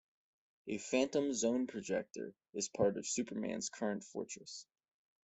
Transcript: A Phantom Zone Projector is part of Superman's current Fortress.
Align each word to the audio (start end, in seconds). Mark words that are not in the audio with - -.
A 0.65 0.79
Phantom 0.79 1.31
Zone 1.31 1.67
Projector 1.67 2.33
is 2.55 2.69
part 2.69 2.97
of 2.97 3.05
Superman's 3.05 3.69
current 3.69 4.03
Fortress. 4.03 4.65